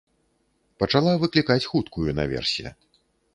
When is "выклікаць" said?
1.25-1.59